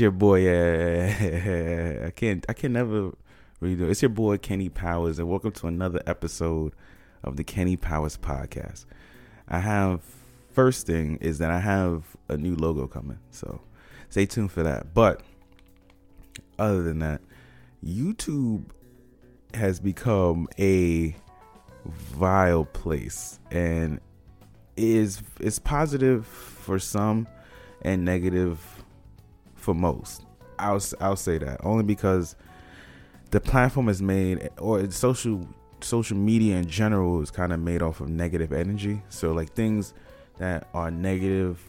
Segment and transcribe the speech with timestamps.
[0.00, 0.48] Your boy.
[0.48, 2.46] Uh, I can't.
[2.48, 3.12] I can never
[3.60, 3.84] really do.
[3.84, 3.90] It.
[3.90, 6.72] It's your boy Kenny Powers, and welcome to another episode
[7.22, 8.86] of the Kenny Powers podcast.
[9.46, 10.00] I have
[10.52, 13.60] first thing is that I have a new logo coming, so
[14.08, 14.94] stay tuned for that.
[14.94, 15.20] But
[16.58, 17.20] other than that,
[17.84, 18.70] YouTube
[19.52, 21.14] has become a
[21.84, 24.00] vile place, and
[24.78, 27.28] is is positive for some
[27.82, 28.79] and negative
[29.60, 30.24] for most.
[30.58, 32.36] I'll I'll say that only because
[33.30, 35.46] the platform is made or social
[35.80, 39.02] social media in general is kind of made off of negative energy.
[39.08, 39.94] So like things
[40.38, 41.62] that are negative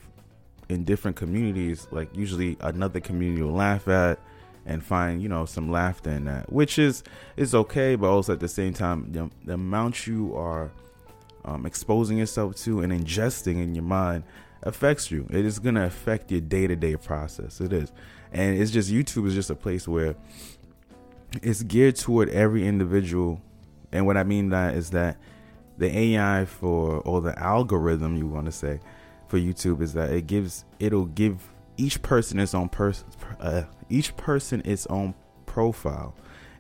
[0.70, 4.20] in different communities, like usually another community will laugh at
[4.65, 7.04] and find you know some laughter in that, which is
[7.37, 10.71] is okay, but also at the same time the, the amount you are
[11.46, 14.24] um, exposing yourself to and ingesting in your mind
[14.63, 15.27] affects you.
[15.29, 17.62] It is gonna affect your day to day process.
[17.62, 17.91] It is,
[18.31, 20.15] and it's just YouTube is just a place where
[21.41, 23.41] it's geared toward every individual.
[23.91, 25.18] And what I mean by that is that
[25.77, 28.79] the AI for or the algorithm you want to say
[29.27, 33.07] for YouTube is that it gives it'll give each person its own person
[33.40, 35.13] uh, each person its own
[35.46, 36.13] profile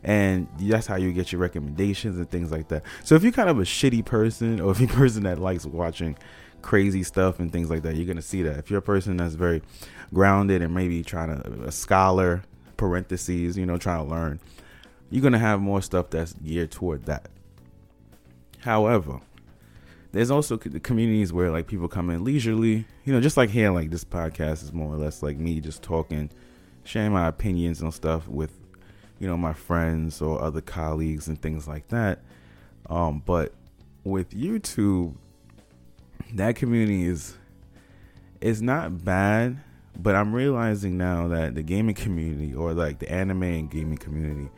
[0.03, 3.49] and that's how you get your recommendations and things like that so if you're kind
[3.49, 6.17] of a shitty person or if you're a person that likes watching
[6.61, 7.95] crazy stuff and things like that.
[7.95, 8.57] You're gonna see that.
[8.57, 9.61] If you're a person that's very
[10.13, 12.43] grounded and maybe trying to a scholar
[12.77, 14.39] parentheses you know trying to learn
[15.11, 17.29] you're gonna have more stuff that's geared toward that.
[18.59, 19.19] However
[20.13, 23.89] there's also communities where like people come in leisurely you know just like here like
[23.91, 26.29] this podcast is more or less like me just talking
[26.83, 28.51] sharing my opinions and stuff with
[29.19, 32.19] you know my friends or other colleagues and things like that.
[32.89, 33.53] Um but
[34.03, 35.13] with youtube
[36.33, 37.35] that community is
[38.39, 39.59] is not bad,
[39.97, 44.49] but I'm realizing now that the gaming community or like the anime and gaming community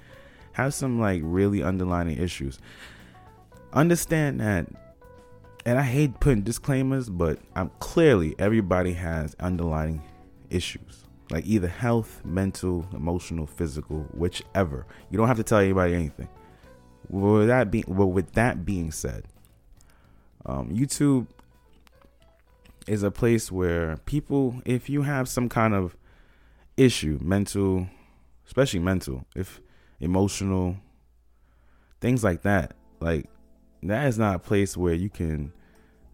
[0.53, 2.59] has some like really underlining issues.
[3.73, 4.67] Understand that
[5.65, 10.01] and I hate putting disclaimers, but I'm clearly everybody has underlying
[10.49, 11.05] issues.
[11.31, 14.85] Like either health, mental, emotional, physical, whichever.
[15.09, 16.27] You don't have to tell anybody anything.
[17.09, 19.25] With that being well, with that being said,
[20.45, 21.27] um, YouTube
[22.87, 25.95] is a place where people, if you have some kind of
[26.77, 27.87] issue, mental,
[28.45, 29.61] especially mental, if
[29.99, 30.77] emotional,
[32.01, 33.29] things like that, like
[33.83, 35.53] that is not a place where you can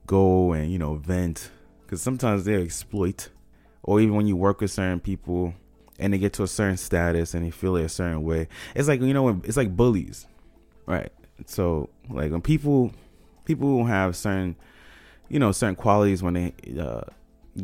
[0.05, 1.51] go and, you know, vent.
[1.81, 3.29] Because sometimes they exploit,
[3.83, 5.53] or even when you work with certain people
[5.97, 8.87] and they get to a certain status and they feel it a certain way, it's
[8.87, 10.27] like, you know, it's like bullies,
[10.85, 11.11] right?
[11.45, 12.91] So, like when people,
[13.45, 14.55] people have certain
[15.29, 17.01] you know certain qualities when they uh,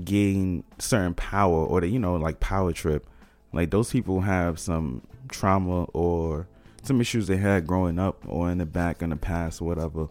[0.04, 3.06] gain certain power or they you know like power trip.
[3.54, 6.48] Like those people have some trauma or
[6.84, 10.08] some issues they had growing up or in the back in the past or whatever.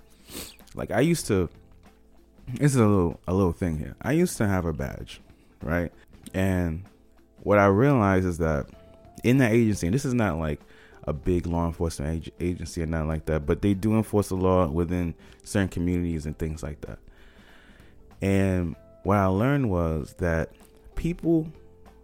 [0.74, 1.48] Like i used to
[2.54, 3.94] this is a little a little thing here.
[4.02, 5.20] I used to have a badge
[5.62, 5.92] right?
[6.32, 6.84] And
[7.42, 8.66] what i realized is that
[9.22, 10.60] in that agency and this is not like
[11.06, 14.66] a big law enforcement agency or nothing like that but they do enforce the law
[14.66, 16.98] within certain communities and things like that
[18.20, 20.50] and what I learned was that
[20.94, 21.46] people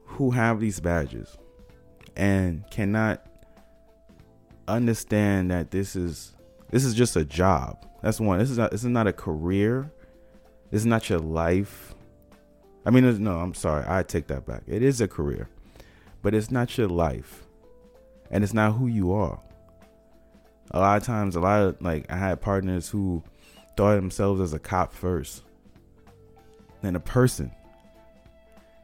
[0.04, 1.36] who have these badges
[2.16, 3.24] and cannot
[4.68, 6.34] understand that this is
[6.70, 7.84] this is just a job.
[8.02, 8.38] That's one.
[8.38, 9.90] This is not this is not a career.
[10.70, 11.94] This is not your life.
[12.84, 13.84] I mean, no, I'm sorry.
[13.86, 14.62] I take that back.
[14.66, 15.48] It is a career,
[16.22, 17.46] but it's not your life,
[18.30, 19.40] and it's not who you are.
[20.70, 23.22] A lot of times, a lot of like I had partners who
[23.76, 25.42] thought themselves as a cop first,
[26.82, 27.52] than a person.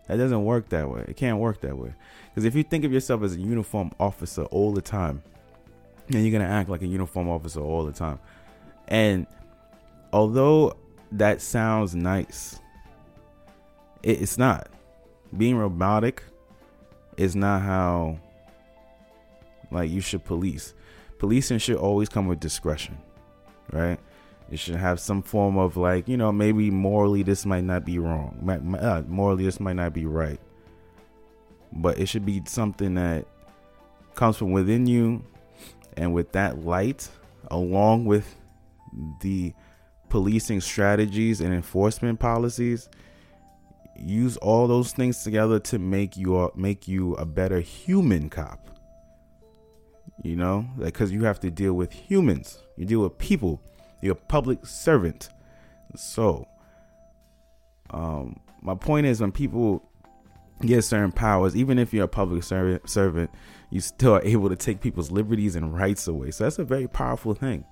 [0.08, 1.04] That doesn't work that way.
[1.08, 1.92] It can't work that way.
[2.28, 5.22] Because if you think of yourself as a uniform officer all the time,
[6.08, 8.18] then you're going to act like a uniform officer all the time.
[8.88, 9.26] And
[10.12, 10.76] although
[11.12, 12.60] that sounds nice,
[14.02, 14.68] it, it's not.
[15.36, 16.22] Being robotic
[17.16, 18.20] is not how
[19.70, 20.74] like you should police.
[21.18, 22.96] Policing should always come with discretion,
[23.72, 23.98] right?
[24.50, 27.98] It should have some form of like, you know, maybe morally this might not be
[27.98, 28.48] wrong.
[28.80, 30.40] Uh, morally this might not be right.
[31.72, 33.26] But it should be something that
[34.14, 35.24] comes from within you
[35.96, 37.08] and with that light
[37.50, 38.34] along with
[39.20, 39.52] the
[40.08, 42.88] policing strategies and enforcement policies
[43.98, 48.70] use all those things together to make you make you a better human cop
[50.22, 53.60] you know like because you have to deal with humans you deal with people
[54.00, 55.28] you're a public servant.
[55.94, 56.46] So,
[57.90, 59.88] um, my point is when people
[60.62, 61.54] get certain powers.
[61.56, 63.30] Even if you're a public servant, servant,
[63.70, 66.30] you still are able to take people's liberties and rights away.
[66.30, 67.64] So that's a very powerful thing,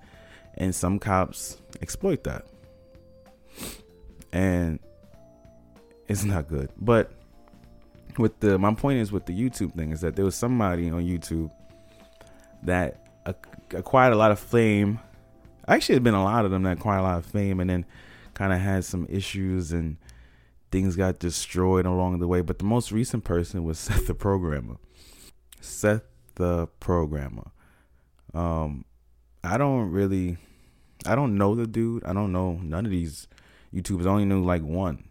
[0.57, 2.47] and some cops exploit that,
[4.33, 4.79] and
[6.09, 6.71] it's not good.
[6.77, 7.13] But
[8.19, 11.03] with the my point is with the YouTube thing is that there was somebody on
[11.03, 11.51] YouTube
[12.63, 13.01] that
[13.73, 15.01] acquired a lot of fame.
[15.67, 17.87] Actually, there's been a lot of them that quite a lot of fame, and then
[18.35, 19.97] kind of had some issues and
[20.71, 22.41] things got destroyed along the way.
[22.41, 24.77] But the most recent person was Seth the Programmer.
[25.61, 26.03] Seth
[26.35, 27.51] the Programmer.
[28.35, 28.85] Um,
[29.43, 30.37] I don't really,
[31.07, 32.05] I don't know the dude.
[32.05, 33.29] I don't know none of these
[33.73, 34.07] YouTubers.
[34.07, 35.05] I only knew like one,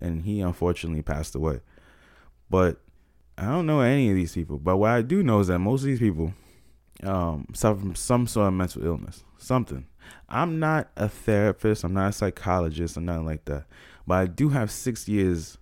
[0.00, 1.60] and he unfortunately passed away.
[2.50, 2.80] But
[3.38, 4.58] I don't know any of these people.
[4.58, 6.34] But what I do know is that most of these people
[7.02, 9.86] um, suffer from some sort of mental illness, something.
[10.28, 11.84] I'm not a therapist.
[11.84, 12.96] I'm not a psychologist.
[12.96, 13.64] I'm nothing like that.
[14.06, 15.58] But I do have six years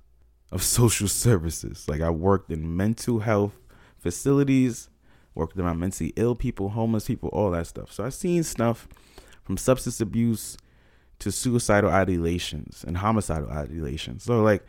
[0.50, 1.89] of social services.
[1.89, 3.55] Like I worked in mental health
[3.99, 4.89] facilities,
[5.35, 7.93] worked around mentally ill people, homeless people, all that stuff.
[7.93, 8.89] So I've seen stuff
[9.44, 10.56] from substance abuse
[11.21, 14.23] to suicidal ideations and homicidal ideations.
[14.23, 14.65] So like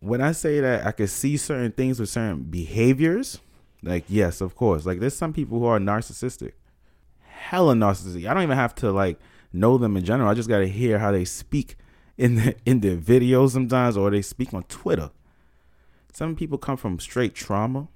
[0.00, 3.40] when I say that I could see certain things with certain behaviors,
[3.82, 4.86] like yes, of course.
[4.86, 6.52] Like there's some people who are narcissistic.
[7.34, 8.28] Hella narcissistic.
[8.28, 9.18] I don't even have to like
[9.52, 10.28] know them in general.
[10.28, 11.76] I just gotta hear how they speak
[12.16, 15.10] in the in their videos sometimes or they speak on Twitter.
[16.12, 17.88] Some people come from straight trauma.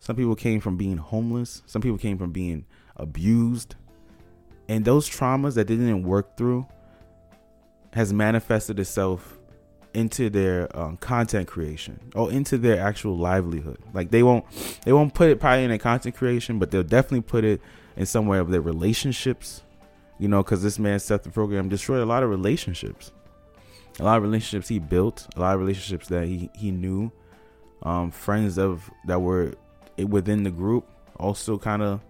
[0.00, 1.62] Some people came from being homeless.
[1.66, 2.64] Some people came from being
[2.96, 3.76] abused.
[4.68, 6.66] And those traumas that they didn't work through
[7.92, 9.38] has manifested itself
[9.94, 13.78] into their um, content creation or into their actual livelihood.
[13.92, 14.44] Like they won't
[14.84, 17.60] they won't put it probably in their content creation, but they'll definitely put it
[18.00, 19.62] in some way of their relationships.
[20.18, 23.12] You know, because this man Seth the program destroyed a lot of relationships,
[23.98, 27.12] a lot of relationships he built, a lot of relationships that he he knew,
[27.82, 29.54] um, friends of that were
[29.96, 30.86] within the group
[31.18, 32.00] also kind of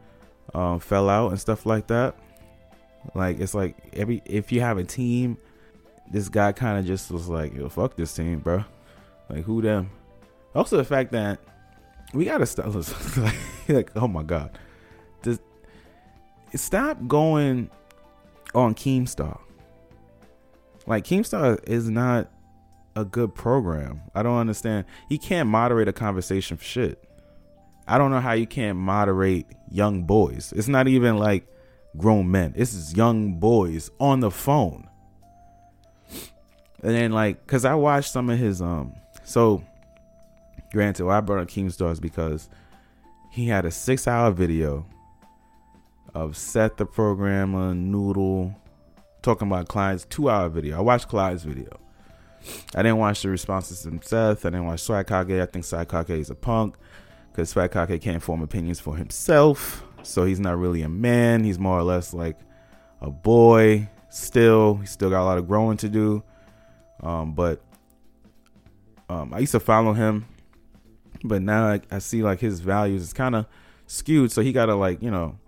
[0.55, 2.17] um, fell out and stuff like that.
[3.15, 5.37] Like it's like every if you have a team
[6.11, 8.65] this guy kind of just was like, yo, fuck this team, bro.
[9.29, 9.91] Like, who them?
[10.55, 11.39] Also, the fact that
[12.13, 12.75] we gotta stop.
[13.69, 14.59] like, oh my god,
[15.23, 15.41] just
[16.59, 17.71] stop going
[18.55, 19.39] on Keemstar.
[20.87, 22.31] Like, Keemstar is not
[22.97, 24.01] a good program.
[24.15, 24.87] I don't understand.
[25.09, 27.03] He can't moderate a conversation for shit.
[27.87, 30.53] I don't know how you can't moderate young boys.
[30.57, 31.47] It's not even like
[31.97, 32.55] grown men.
[32.57, 34.89] This is young boys on the phone.
[36.83, 38.95] And then like, cause I watched some of his um.
[39.25, 39.63] So,
[40.73, 42.49] granted, why I brought up Keemstar because
[43.31, 44.87] he had a six-hour video
[46.15, 48.55] of Seth the programmer, Noodle,
[49.23, 50.79] talking about Clyde's two-hour video.
[50.79, 51.79] I watched Clyde's video.
[52.75, 54.47] I didn't watch the responses from Seth.
[54.47, 55.41] I didn't watch Swag Kage.
[55.41, 56.77] I think Swag Kage is a punk
[57.31, 59.85] because Swag Kage can't form opinions for himself.
[60.03, 61.45] So he's not really a man.
[61.45, 62.39] He's more or less like
[63.01, 63.89] a boy.
[64.09, 66.23] Still, he's still got a lot of growing to do.
[67.03, 67.63] Um, but
[69.09, 70.27] um, I used to follow him,
[71.25, 73.47] but now I, I see like his values is kind of
[73.87, 74.33] skewed.
[74.33, 75.39] So he gotta like you know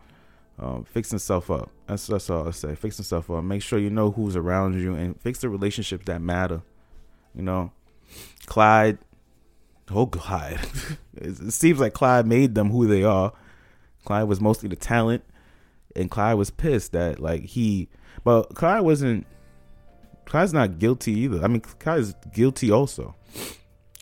[0.58, 1.70] um, fix himself up.
[1.86, 2.74] That's that's all I say.
[2.74, 3.44] Fix himself up.
[3.44, 6.62] Make sure you know who's around you and fix the relationships that matter.
[7.34, 7.72] You know,
[8.46, 8.98] Clyde.
[9.90, 10.60] Oh Clyde.
[11.16, 13.32] it seems like Clyde made them who they are.
[14.04, 15.24] Clyde was mostly the talent,
[15.94, 17.88] and Clyde was pissed that like he.
[18.24, 19.26] But Clyde wasn't
[20.24, 21.42] Clyde's not guilty either.
[21.44, 23.14] I mean, Clyde's guilty also.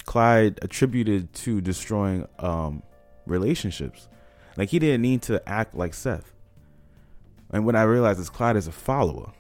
[0.05, 2.83] Clyde attributed to destroying um,
[3.27, 4.09] relationships.
[4.57, 6.33] Like he didn't need to act like Seth.
[7.53, 9.33] And what I realized is Clyde is a follower.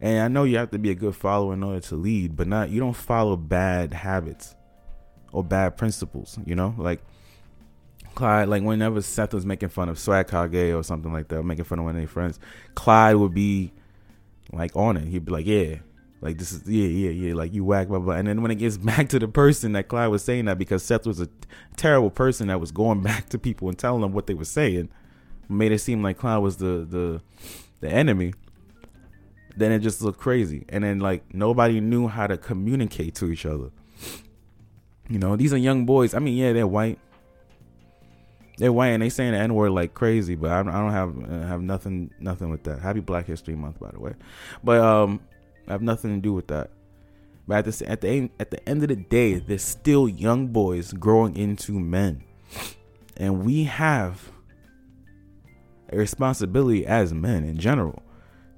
[0.00, 2.46] And I know you have to be a good follower in order to lead, but
[2.46, 4.54] not you don't follow bad habits
[5.32, 6.74] or bad principles, you know?
[6.78, 7.00] Like
[8.14, 11.64] Clyde, like whenever Seth was making fun of Swag Kage or something like that, making
[11.64, 12.38] fun of one of their friends,
[12.74, 13.72] Clyde would be
[14.52, 15.08] like on it.
[15.08, 15.76] He'd be like, yeah,
[16.20, 18.14] like this is yeah, yeah, yeah, like you whack blah blah.
[18.14, 20.82] And then when it gets back to the person that Clyde was saying that because
[20.82, 21.28] Seth was a
[21.76, 24.88] terrible person that was going back to people and telling them what they were saying,
[25.48, 27.20] made it seem like Clyde was the the
[27.80, 28.34] the enemy.
[29.56, 33.44] Then it just looked crazy, and then like nobody knew how to communicate to each
[33.44, 33.70] other.
[35.08, 36.14] You know, these are young boys.
[36.14, 36.98] I mean, yeah, they're white,
[38.58, 41.30] they're white and they saying the N word like crazy, but I, I don't have
[41.30, 42.80] uh, have nothing nothing with that.
[42.80, 44.14] Happy Black History Month, by the way.
[44.62, 45.20] But um,
[45.66, 46.70] I have nothing to do with that.
[47.46, 50.92] But at the at the at the end of the day, there's still young boys
[50.92, 52.24] growing into men,
[53.16, 54.30] and we have
[55.90, 58.02] a responsibility as men in general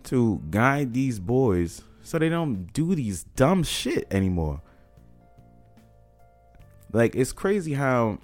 [0.05, 4.63] to guide these boys so they don't do these dumb shit anymore.
[6.93, 8.19] Like it's crazy how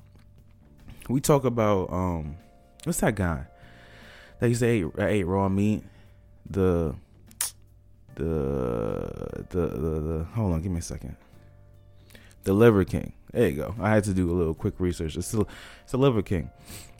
[1.09, 2.37] we talk about um
[2.85, 3.47] what's that guy
[4.41, 5.85] that used to eat, ate raw meat?
[6.49, 6.95] The
[8.17, 11.17] the, the the the hold on, give me a second.
[12.45, 13.13] The Liver King.
[13.37, 13.75] There you go.
[13.79, 15.15] I had to do a little quick research.
[15.15, 15.47] It's still
[15.85, 16.51] it's a Liver King.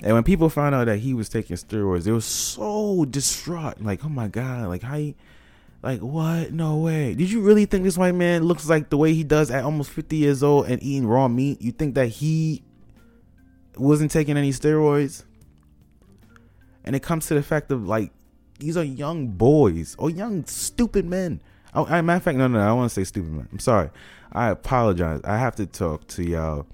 [0.03, 3.81] And when people found out that he was taking steroids, they were so distraught.
[3.81, 5.17] Like, oh my god, like how he
[5.83, 6.53] like what?
[6.53, 7.15] No way.
[7.15, 9.89] Did you really think this white man looks like the way he does at almost
[9.89, 11.63] 50 years old and eating raw meat?
[11.63, 12.63] You think that he
[13.79, 15.25] wasn't taking any steroids?
[16.85, 18.13] And it comes to the fact of like
[18.59, 21.41] these are young boys or young stupid men.
[21.77, 23.49] Oh, I, matter of fact, no, no, no I want to say stupid men.
[23.53, 23.91] I'm sorry.
[24.33, 25.21] I apologize.
[25.25, 26.67] I have to talk to y'all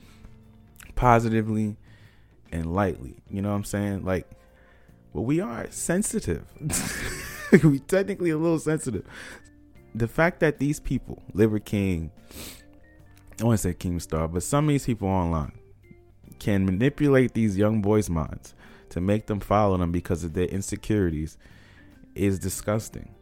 [0.95, 1.77] positively
[2.53, 3.17] and lightly.
[3.29, 4.05] You know what I'm saying?
[4.05, 4.31] Like,
[5.13, 6.45] well, we are sensitive.
[7.65, 9.05] we technically a little sensitive.
[9.93, 12.13] The fact that these people, Liver King,
[13.41, 15.59] I want to say King Star, but some of these people online
[16.39, 18.55] can manipulate these young boys' minds
[18.91, 21.37] to make them follow them because of their insecurities
[22.15, 23.15] is disgusting.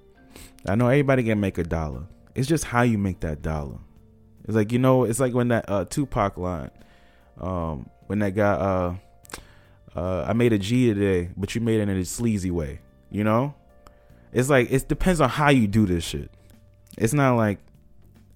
[0.67, 2.05] I know everybody can make a dollar.
[2.35, 3.79] It's just how you make that dollar.
[4.45, 6.71] It's like you know, it's like when that uh, Tupac line,
[7.38, 8.95] um, when that guy, uh,
[9.95, 12.81] uh, I made a G today, but you made it in a sleazy way.
[13.11, 13.55] You know,
[14.33, 16.31] it's like it depends on how you do this shit.
[16.97, 17.59] It's not like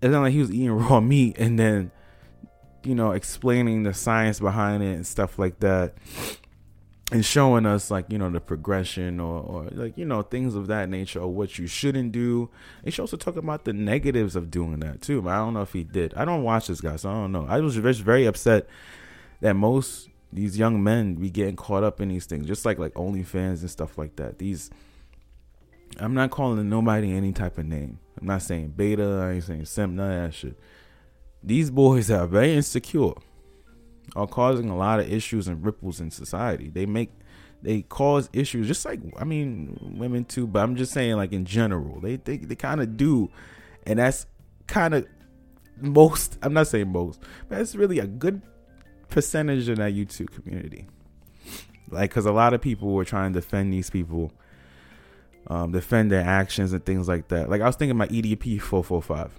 [0.02, 1.90] it's not like he was eating raw meat and then,
[2.82, 5.94] you know, explaining the science behind it and stuff like that
[7.12, 10.68] and showing us like you know the progression or, or like you know things of
[10.68, 12.48] that nature or what you shouldn't do.
[12.82, 15.62] And she also talk about the negatives of doing that too but i don't know
[15.62, 16.14] if he did.
[16.14, 17.46] I don't watch this guy so i don't know.
[17.48, 18.66] I was just very upset
[19.40, 22.94] that most these young men be getting caught up in these things just like like
[22.94, 24.38] onlyfans and stuff like that.
[24.38, 24.70] These
[26.00, 27.98] i'm not calling nobody any type of name.
[28.18, 30.58] I'm not saying beta i ain't saying sim none of that shit.
[31.42, 33.12] These boys are very insecure
[34.16, 36.70] are causing a lot of issues and ripples in society.
[36.70, 37.10] They make
[37.62, 41.44] they cause issues just like I mean women too, but I'm just saying like in
[41.44, 42.00] general.
[42.00, 43.30] They they, they kind of do.
[43.86, 44.26] And that's
[44.66, 45.06] kind of
[45.80, 48.42] most I'm not saying most, but it's really a good
[49.08, 50.86] percentage in that YouTube community.
[51.90, 54.32] Like cuz a lot of people were trying to defend these people
[55.46, 57.50] um, defend their actions and things like that.
[57.50, 59.30] Like I was thinking about EDP 445.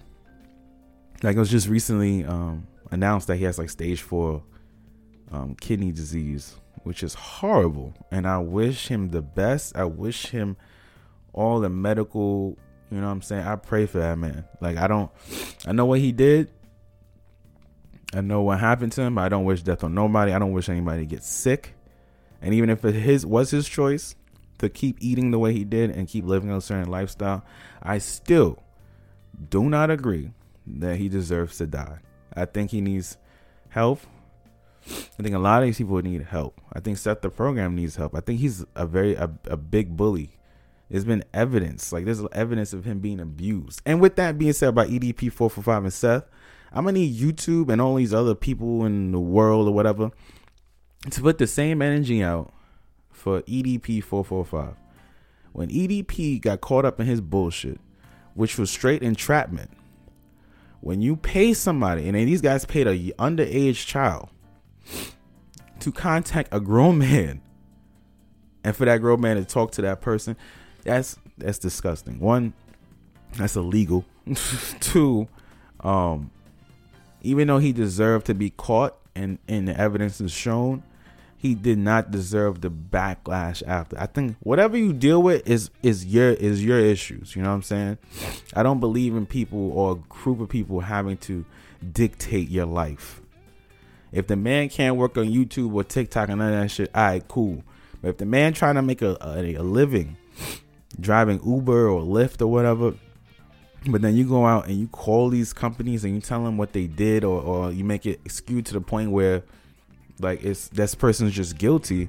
[1.22, 4.42] Like it was just recently um, announced that he has like stage 4
[5.32, 7.94] um, kidney disease, which is horrible.
[8.10, 9.76] And I wish him the best.
[9.76, 10.56] I wish him
[11.32, 12.56] all the medical,
[12.90, 13.46] you know what I'm saying?
[13.46, 14.44] I pray for that man.
[14.60, 15.10] Like, I don't,
[15.66, 16.50] I know what he did.
[18.14, 19.18] I know what happened to him.
[19.18, 20.32] I don't wish death on nobody.
[20.32, 21.74] I don't wish anybody to get sick.
[22.40, 24.14] And even if it his was his choice
[24.58, 27.44] to keep eating the way he did and keep living a certain lifestyle,
[27.82, 28.62] I still
[29.50, 30.30] do not agree
[30.66, 31.98] that he deserves to die.
[32.34, 33.16] I think he needs
[33.68, 34.00] help.
[35.18, 36.60] I think a lot of these people need help.
[36.72, 38.14] I think Seth the program needs help.
[38.14, 40.38] I think he's a very a, a big bully.
[40.90, 43.82] There's been evidence, like there's evidence of him being abused.
[43.84, 46.24] And with that being said, by EDP four four five and Seth,
[46.70, 50.10] I'm gonna need YouTube and all these other people in the world or whatever
[51.10, 52.52] to put the same energy out
[53.10, 54.74] for EDP four four five.
[55.52, 57.80] When EDP got caught up in his bullshit,
[58.34, 59.70] which was straight entrapment.
[60.80, 64.28] When you pay somebody, and these guys paid a underage child
[65.80, 67.40] to contact a grown man
[68.66, 70.36] and for that grown man to talk to that person,
[70.82, 72.18] that's that's disgusting.
[72.18, 72.52] One,
[73.36, 74.04] that's illegal.
[74.80, 75.28] Two,
[75.80, 76.32] um,
[77.22, 80.82] even though he deserved to be caught and, and the evidence is shown,
[81.36, 83.96] he did not deserve the backlash after.
[84.00, 87.36] I think whatever you deal with is is your is your issues.
[87.36, 87.98] You know what I'm saying?
[88.54, 91.44] I don't believe in people or a group of people having to
[91.92, 93.20] dictate your life.
[94.16, 97.28] If the man can't work on YouTube or TikTok and of that shit, all right,
[97.28, 97.62] cool.
[98.00, 100.16] But if the man trying to make a, a, a living
[100.98, 102.94] driving Uber or Lyft or whatever,
[103.86, 106.72] but then you go out and you call these companies and you tell them what
[106.72, 109.42] they did, or, or you make it skewed to the point where
[110.18, 112.08] like it's this person's just guilty.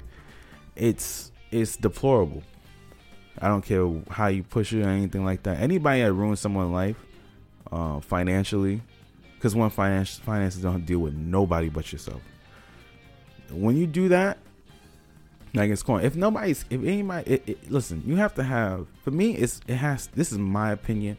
[0.76, 2.42] It's it's deplorable.
[3.38, 5.60] I don't care how you push it or anything like that.
[5.60, 6.96] Anybody that ruins someone's life,
[7.70, 8.80] uh, financially,
[9.38, 12.20] because one finance finances don't deal with nobody but yourself.
[13.50, 14.38] When you do that,
[15.54, 16.04] like it's going.
[16.04, 18.86] If nobody's, if anybody, it, it, listen, you have to have.
[19.02, 20.08] For me, it's it has.
[20.08, 21.16] This is my opinion,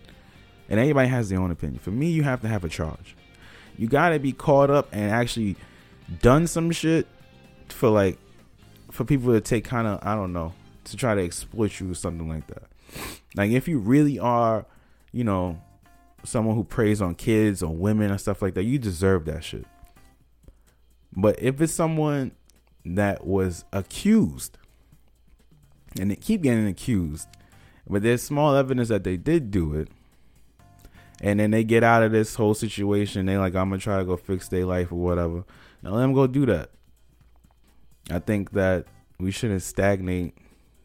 [0.70, 1.80] and anybody has their own opinion.
[1.80, 3.16] For me, you have to have a charge.
[3.78, 5.56] You got to be caught up and actually
[6.22, 7.08] done some shit
[7.70, 8.18] for like
[8.92, 10.54] for people to take kind of I don't know
[10.86, 12.64] to try to exploit you or something like that.
[13.36, 14.66] Like if you really are,
[15.12, 15.62] you know,
[16.24, 19.66] someone who preys on kids or women and stuff like that, you deserve that shit.
[21.16, 22.34] But if it's someone
[22.86, 24.58] that was accused
[26.00, 27.28] and they keep getting accused,
[27.88, 29.90] but there's small evidence that they did do it,
[31.22, 34.06] and then they get out of this whole situation, they like, I'm gonna try to
[34.06, 35.44] go fix their life or whatever.
[35.82, 36.70] Now let them go do that.
[38.10, 38.86] I think that
[39.20, 40.38] we shouldn't stagnate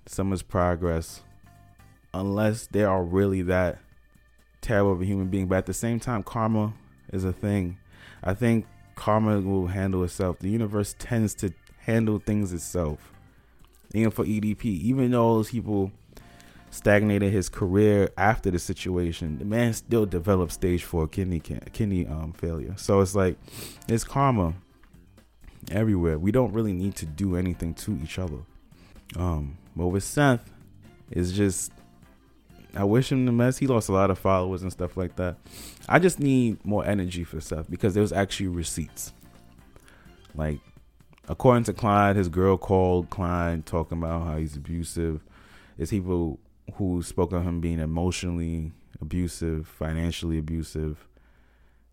[0.07, 1.23] someone's progress
[2.13, 3.79] unless they are really that
[4.65, 5.47] terrible of a human being.
[5.47, 6.73] But at the same time, karma
[7.13, 7.79] is a thing.
[8.23, 8.67] I think
[8.97, 10.39] karma will handle itself.
[10.39, 13.13] The universe tends to handle things itself.
[13.93, 15.93] Even for EDP, even though those people
[16.71, 22.33] stagnated his career after the situation, the man still developed stage four kidney kidney um,
[22.33, 22.75] failure.
[22.77, 23.37] So it's like
[23.87, 24.55] it's karma
[25.71, 26.19] everywhere.
[26.19, 28.39] We don't really need to do anything to each other.
[29.17, 30.51] Um, but with Seth,
[31.11, 31.71] it's just
[32.77, 33.59] I wish him the best.
[33.59, 35.37] He lost a lot of followers and stuff like that.
[35.89, 39.13] I just need more energy for stuff because there was actually receipts.
[40.35, 40.61] Like,
[41.29, 45.23] according to Clyde, his girl called Clyde talking about how he's abusive.
[45.77, 46.41] There's people
[46.75, 51.07] who spoke of him being emotionally abusive, financially abusive,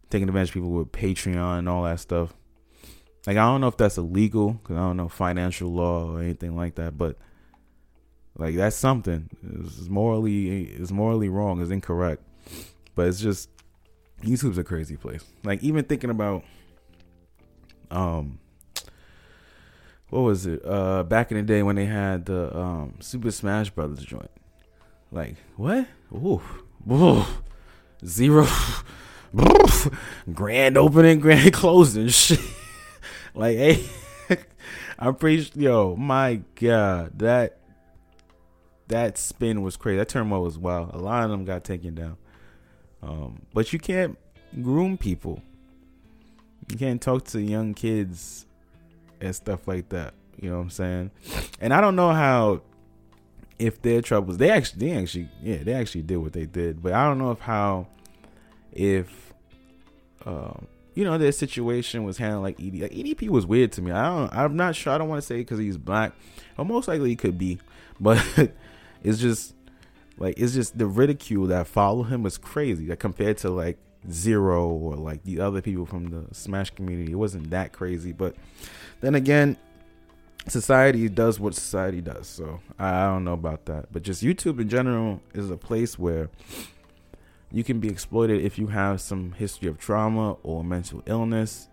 [0.10, 2.34] taking advantage of people with Patreon and all that stuff.
[3.28, 6.56] Like I don't know if that's illegal because I don't know financial law or anything
[6.56, 7.18] like that, but
[8.42, 9.30] like that's something.
[9.44, 11.62] It's morally it's morally wrong.
[11.62, 12.24] It's incorrect.
[12.96, 13.50] But it's just
[14.24, 15.24] YouTube's a crazy place.
[15.44, 16.44] Like even thinking about
[17.92, 18.40] um
[20.10, 20.66] what was it?
[20.66, 24.32] Uh back in the day when they had the um Super Smash Brothers joint.
[25.12, 25.86] Like what?
[26.12, 26.42] Ooh.
[26.92, 27.24] Ooh.
[28.04, 28.48] Zero
[30.34, 32.40] grand opening, grand closing shit.
[33.36, 33.86] like hey
[34.98, 37.61] I'm pretty yo, my god, that
[38.92, 39.98] that spin was crazy.
[39.98, 40.94] That turmoil was wild.
[40.94, 42.18] A lot of them got taken down.
[43.02, 44.18] Um, but you can't
[44.62, 45.42] groom people.
[46.70, 48.46] You can't talk to young kids
[49.20, 50.14] and stuff like that.
[50.40, 51.12] You know what I'm saying?
[51.60, 52.62] And I don't know how
[53.60, 56.94] if their troubles they actually they actually yeah they actually did what they did, but
[56.94, 57.88] I don't know if how
[58.72, 59.34] if
[60.26, 63.92] um you know their situation was handled like ED like EDP was weird to me.
[63.92, 64.94] I don't I'm not sure.
[64.94, 66.14] I don't want to say because he's black,
[66.58, 67.60] but most likely he could be,
[68.00, 68.24] but
[69.04, 69.56] it's just
[70.18, 72.88] like it's just the ridicule that follow him was crazy.
[72.88, 73.78] Like compared to like
[74.10, 78.12] Zero or like the other people from the Smash community, it wasn't that crazy.
[78.12, 78.36] But
[79.00, 79.58] then again,
[80.48, 82.28] society does what society does.
[82.28, 83.92] So I don't know about that.
[83.92, 86.30] But just YouTube in general is a place where
[87.52, 91.68] you can be exploited if you have some history of trauma or mental illness.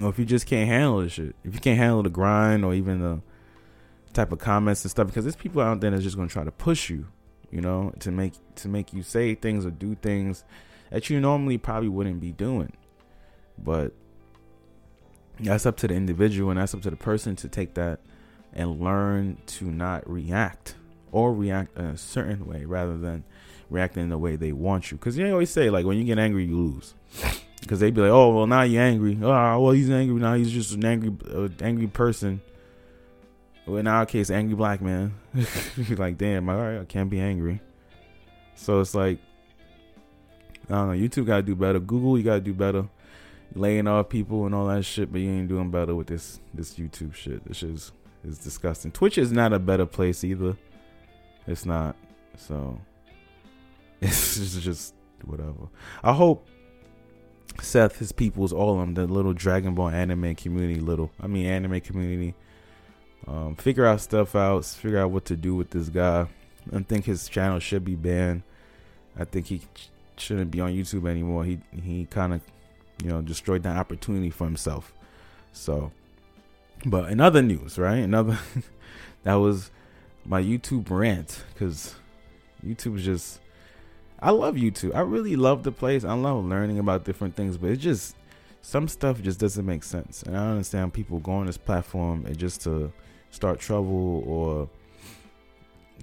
[0.00, 1.36] Or if you just can't handle the shit.
[1.44, 3.20] If you can't handle the grind or even the
[4.12, 6.50] type of comments and stuff because there's people out there that's just gonna try to
[6.50, 7.06] push you,
[7.50, 10.44] you know, to make to make you say things or do things
[10.90, 12.72] that you normally probably wouldn't be doing.
[13.56, 13.92] But
[15.38, 18.00] that's up to the individual and that's up to the person to take that
[18.52, 20.74] and learn to not react
[21.12, 23.24] or react in a certain way rather than
[23.68, 24.96] reacting in the way they want you.
[24.96, 26.94] Because they always say like when you get angry, you lose.
[27.60, 29.18] Because they'd be like, oh well, now you're angry.
[29.22, 30.32] Oh well, he's angry now.
[30.32, 32.40] He's just an angry, uh, angry person
[33.76, 35.14] in our case, angry black man.
[35.96, 37.60] like, damn, all right, I can't be angry.
[38.54, 39.18] So it's like,
[40.68, 41.08] I don't know.
[41.08, 41.80] YouTube gotta do better.
[41.80, 42.88] Google, you gotta do better.
[43.54, 46.74] Laying off people and all that shit, but you ain't doing better with this this
[46.74, 47.44] YouTube shit.
[47.44, 47.92] This is
[48.24, 48.92] is disgusting.
[48.92, 50.56] Twitch is not a better place either.
[51.46, 51.96] It's not.
[52.36, 52.80] So
[54.00, 55.68] it's just, just whatever.
[56.04, 56.46] I hope
[57.60, 61.46] Seth, his people's all of them, the little Dragon Ball anime community, little I mean
[61.46, 62.34] anime community
[63.26, 66.26] um, figure out stuff out, figure out what to do with this guy.
[66.72, 68.42] I think his channel should be banned.
[69.18, 69.62] I think he
[70.16, 71.44] shouldn't be on YouTube anymore.
[71.44, 72.40] He he kind of
[73.02, 74.92] you know destroyed that opportunity for himself.
[75.52, 75.92] So,
[76.84, 77.96] but in other news, right?
[77.96, 78.38] Another
[79.22, 79.70] that was
[80.24, 81.94] my YouTube rant because
[82.64, 83.40] YouTube is just.
[84.22, 84.94] I love YouTube.
[84.94, 86.04] I really love the place.
[86.04, 88.14] I love learning about different things, but it's just
[88.60, 90.22] some stuff just doesn't make sense.
[90.22, 92.92] And I understand people go on this platform and just to
[93.30, 94.68] start trouble or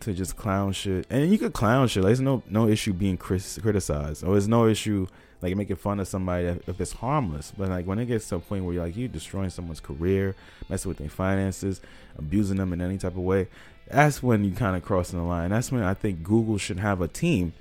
[0.01, 1.05] to just clown shit.
[1.09, 2.03] And you could clown shit.
[2.03, 5.07] Like, there's no no issue being criticized, or there's no issue
[5.41, 7.51] like making fun of somebody if it's harmless.
[7.55, 10.35] But like when it gets to a point where you're like you destroying someone's career,
[10.69, 11.81] messing with their finances,
[12.17, 13.47] abusing them in any type of way,
[13.89, 15.51] that's when you kind of crossing the line.
[15.51, 17.53] That's when I think Google should have a team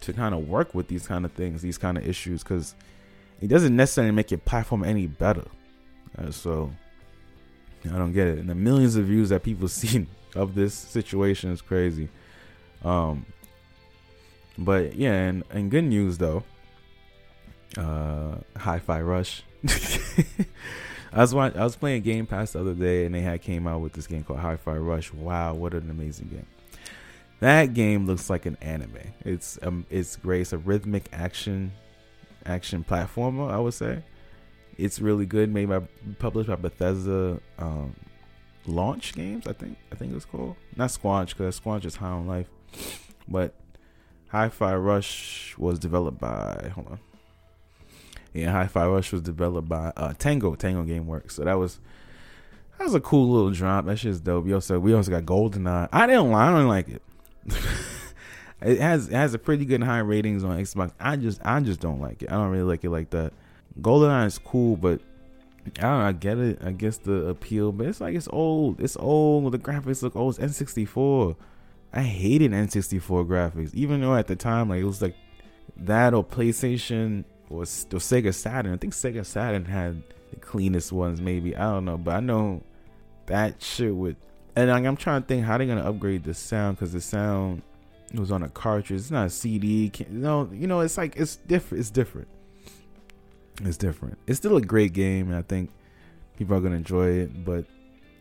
[0.00, 2.74] to kind of work with these kind of things, these kind of issues, because
[3.40, 5.44] it doesn't necessarily make your platform any better.
[6.18, 6.72] Uh, so
[7.86, 8.38] I don't get it.
[8.38, 12.08] And the millions of views that people see of this situation is crazy.
[12.84, 13.26] Um,
[14.58, 16.44] but yeah, and, and good news though.
[17.76, 19.42] Uh, Hi-Fi Rush.
[21.14, 23.80] I was I was playing Game Pass the other day, and they had came out
[23.80, 25.12] with this game called Hi-Fi Rush.
[25.12, 26.46] Wow, what an amazing game!
[27.40, 29.14] That game looks like an anime.
[29.24, 30.42] It's um, it's great.
[30.42, 31.72] It's a rhythmic action
[32.44, 33.50] action platformer.
[33.50, 34.02] I would say
[34.78, 35.52] it's really good.
[35.52, 35.80] Made by
[36.18, 37.94] published by Bethesda um,
[38.66, 39.46] Launch Games.
[39.46, 42.48] I think I think it's called not Squanch because Squanch is High on Life,
[43.28, 43.54] but
[44.28, 46.98] Hi-Fi Rush was developed by hold on.
[48.32, 51.32] Yeah, Hi-Fi Rush was developed by uh, Tango Tango GameWorks.
[51.32, 51.80] So that was
[52.78, 53.84] that was a cool little drop.
[53.86, 54.46] That shit's dope.
[54.46, 55.88] Yo, so we also got GoldenEye.
[55.92, 56.48] I didn't lie.
[56.48, 57.02] I don't like it.
[58.62, 60.92] it has it has a pretty good high ratings on Xbox.
[60.98, 62.30] I just I just don't like it.
[62.30, 63.32] I don't really like it like that.
[63.80, 65.00] GoldenEye is cool, but
[65.66, 66.58] I don't know, I get it.
[66.62, 68.80] I guess the appeal, but it's like it's old.
[68.80, 69.52] It's old.
[69.52, 70.38] The graphics look old.
[70.38, 71.36] It's N64.
[71.92, 75.14] I hated N64 graphics, even though at the time like it was like
[75.76, 78.72] that or PlayStation or, or Sega Saturn.
[78.72, 81.54] I think Sega Saturn had the cleanest ones, maybe.
[81.54, 82.62] I don't know, but I know
[83.26, 84.16] that shit would.
[84.56, 87.62] And like, I'm trying to think how they're gonna upgrade the sound because the sound
[88.14, 89.00] was on a cartridge.
[89.00, 89.90] It's not a CD.
[89.96, 91.80] You know, you know, it's like it's different.
[91.80, 92.28] It's different.
[93.60, 94.18] It's different.
[94.26, 95.70] It's still a great game, and I think
[96.36, 97.44] people are gonna enjoy it.
[97.44, 97.66] But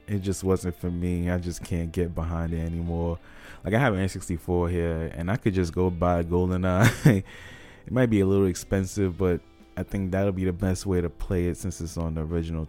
[0.07, 1.29] it just wasn't for me.
[1.29, 3.17] I just can't get behind it anymore.
[3.63, 7.05] Like I have an N64 here, and I could just go buy GoldenEye.
[7.85, 9.39] it might be a little expensive, but
[9.77, 12.67] I think that'll be the best way to play it since it's on the original,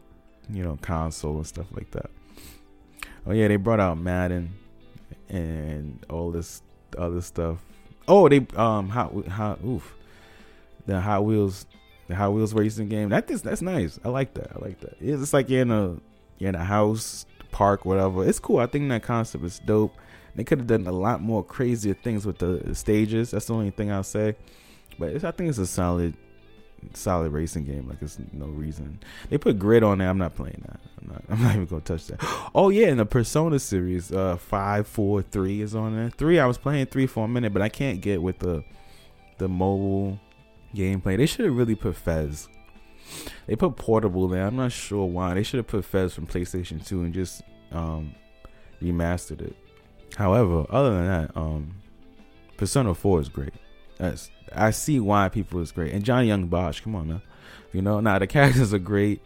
[0.51, 2.11] you know, console and stuff like that.
[3.27, 4.55] Oh yeah, they brought out Madden
[5.29, 6.63] and all this
[6.97, 7.59] other stuff.
[8.07, 9.95] Oh, they um hot hot oof
[10.87, 11.67] the Hot Wheels
[12.13, 13.09] the Hot Wheels racing game.
[13.09, 13.99] That is that's nice.
[14.05, 14.53] I like that.
[14.55, 14.97] I like that.
[15.01, 15.97] It's, it's like you're in a
[16.39, 18.27] you're in a house park whatever.
[18.27, 18.59] It's cool.
[18.59, 19.95] I think that concept is dope.
[20.35, 23.31] They could have done a lot more crazier things with the stages.
[23.31, 24.37] That's the only thing I'll say.
[24.99, 26.15] But I think it's a solid,
[26.95, 27.89] solid racing game.
[27.89, 30.09] Like it's no reason they put grid on there.
[30.09, 30.81] I'm not playing that.
[31.01, 31.25] I'm not.
[31.31, 32.21] I'm not even gonna touch that.
[32.55, 36.11] Oh yeah, in the Persona series, uh, five, four, three is on there.
[36.11, 38.65] Three, I was playing three for a minute, but I can't get with the
[39.39, 40.21] the mobile
[40.75, 41.17] gameplay.
[41.17, 42.49] They should have really put FES.
[43.47, 44.47] They put portable there.
[44.47, 45.35] I'm not sure why.
[45.35, 48.15] They should have put FES from PlayStation 2 and just um,
[48.81, 49.57] remastered it.
[50.17, 51.75] However, other than that, um,
[52.57, 53.55] Persona 4 is great.
[53.99, 55.93] That's I see why people is great.
[55.93, 57.23] And Johnny Yong Bosch, come on now.
[57.73, 59.23] You know, now the characters are great.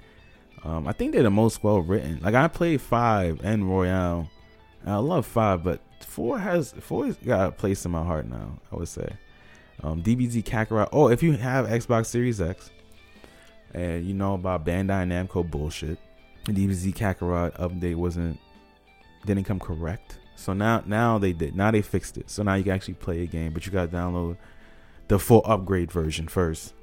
[0.62, 2.20] Um, I think they're the most well written.
[2.22, 4.28] Like I played five and Royal.
[4.82, 8.28] And I love five, but four has four has got a place in my heart
[8.28, 8.58] now.
[8.72, 9.16] I would say.
[9.86, 10.88] Um, DBZ Kakarot.
[10.90, 12.70] Oh, if you have Xbox Series X,
[13.72, 15.98] and you know about Bandai Namco bullshit,
[16.46, 18.40] DBZ Kakarot update wasn't
[19.24, 20.18] didn't come correct.
[20.34, 21.54] So now now they did.
[21.54, 22.30] Now they fixed it.
[22.30, 24.38] So now you can actually play a game, but you gotta download
[25.06, 26.74] the full upgrade version first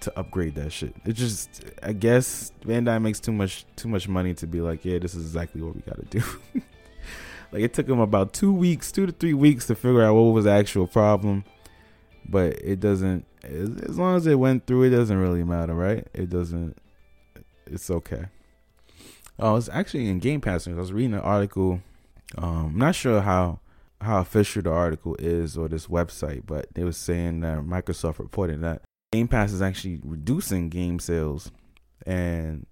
[0.00, 0.94] to upgrade that shit.
[1.04, 5.00] It just I guess Bandai makes too much too much money to be like, yeah,
[5.00, 6.22] this is exactly what we gotta do.
[7.50, 10.32] like it took them about two weeks, two to three weeks to figure out what
[10.32, 11.44] was the actual problem.
[12.28, 16.06] But it doesn't as long as it went through, it doesn't really matter, right?
[16.14, 16.76] It doesn't
[17.66, 18.26] it's okay.
[19.38, 20.68] Oh, it's actually in Game Pass.
[20.68, 21.80] I was reading an article
[22.36, 23.60] um, I'm not sure how
[24.00, 28.60] how official the article is or this website, but they were saying that Microsoft reported
[28.62, 28.82] that
[29.12, 31.50] Game Pass is actually reducing game sales,
[32.06, 32.66] and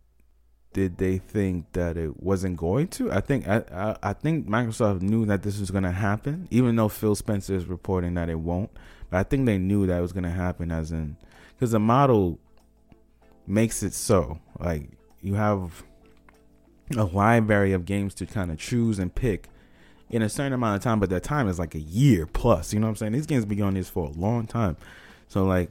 [0.73, 3.13] did they think that it wasn't going to?
[3.13, 6.77] I think I, I, I think Microsoft knew that this was going to happen, even
[6.77, 8.71] though Phil Spencer is reporting that it won't.
[9.13, 11.19] But I think they knew that was to happen, as in
[11.55, 12.39] because the model
[13.47, 14.89] makes it so like
[15.21, 15.85] you have
[16.97, 19.49] a library of games to kind of choose and pick
[20.09, 22.73] in a certain amount of time, but that time is like a year plus.
[22.73, 23.13] You know what I'm saying?
[23.13, 24.79] These games been on this for a long time.
[25.29, 25.71] So like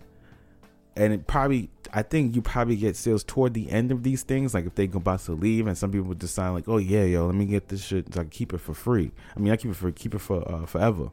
[0.95, 4.53] and it probably I think you probably get sales toward the end of these things,
[4.53, 7.25] like if they go about to leave and some people decide like, oh yeah, yo,
[7.25, 9.11] let me get this shit so I keep it for free.
[9.35, 11.09] I mean I keep it for keep it for uh, forever.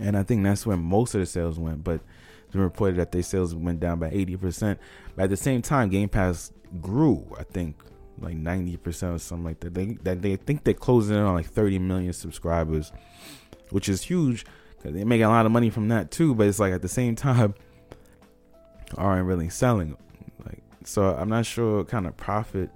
[0.00, 2.00] And I think that's where most of the sales went, but
[2.44, 4.80] it's been reported that their sales went down by eighty percent.
[5.14, 7.76] But at the same time, Game Pass grew, I think,
[8.18, 9.74] like ninety percent or something like that.
[9.74, 12.92] They that they think they're closing in on like thirty million subscribers,
[13.70, 16.34] which is huge because they're making a lot of money from that too.
[16.34, 17.54] But it's like at the same time,
[18.96, 19.96] aren't really selling.
[20.44, 22.70] Like so, I'm not sure what kind of profit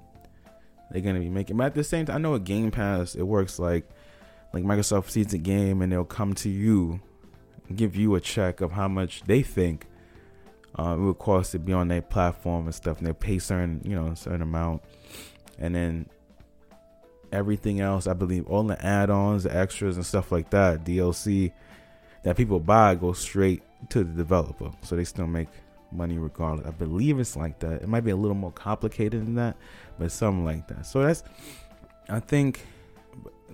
[0.90, 1.56] they're gonna be making.
[1.56, 3.88] But at the same time, I know a Game Pass it works like
[4.54, 7.00] like Microsoft sees a game and they'll come to you,
[7.74, 9.86] give you a check of how much they think
[10.78, 13.80] uh, it would cost to be on their platform and stuff, and they pay certain
[13.84, 14.82] you know a certain amount
[15.58, 16.06] and then
[17.32, 21.52] everything else, I believe, all the add-ons, the extras, and stuff like that, DLC
[22.22, 25.48] that people buy goes straight to the developer, so they still make
[25.92, 26.66] money regardless.
[26.66, 27.82] I believe it's like that.
[27.82, 29.56] It might be a little more complicated than that,
[29.98, 30.86] but something like that.
[30.86, 31.22] So that's,
[32.08, 32.66] I think,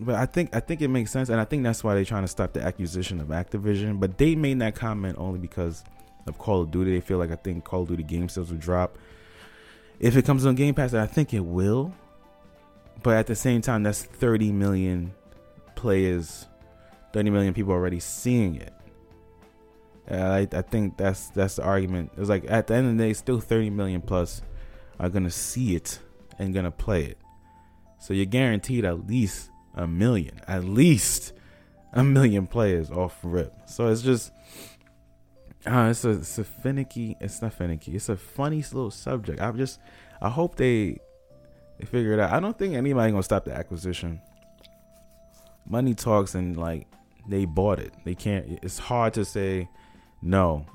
[0.00, 2.24] but I think I think it makes sense, and I think that's why they're trying
[2.24, 4.00] to stop the acquisition of Activision.
[4.00, 5.84] But they made that comment only because
[6.26, 6.92] of Call of Duty.
[6.94, 8.98] They feel like I think Call of Duty game sales will drop
[9.98, 10.94] if it comes on Game Pass.
[10.94, 11.92] I think it will,
[13.02, 15.14] but at the same time, that's 30 million
[15.76, 16.46] players,
[17.12, 18.72] 30 million people already seeing it.
[20.10, 22.12] I, I think that's that's the argument.
[22.16, 24.42] It's like at the end of the day, still 30 million plus
[24.98, 26.00] are gonna see it
[26.38, 27.18] and gonna play it.
[28.00, 31.32] So you're guaranteed at least a million, at least
[31.92, 33.52] a million players off rip.
[33.66, 34.32] So it's just,
[35.66, 37.16] uh, it's a it's a finicky.
[37.20, 37.94] It's not finicky.
[37.94, 39.40] It's a funny little subject.
[39.40, 39.78] I'm just
[40.20, 40.98] I hope they
[41.78, 42.32] they figure it out.
[42.32, 44.20] I don't think anybody gonna stop the acquisition.
[45.66, 46.86] Money talks and like
[47.28, 47.92] they bought it.
[48.04, 48.58] They can't.
[48.62, 49.68] It's hard to say
[50.22, 50.66] no,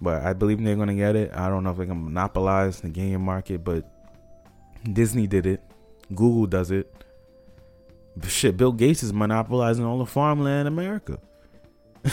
[0.00, 1.32] but I believe they're gonna get it.
[1.34, 3.90] I don't know if they can monopolize the game market, but
[4.92, 5.62] Disney did it.
[6.14, 7.04] Google does it.
[8.26, 11.18] Shit, Bill Gates is monopolizing all the farmland in America.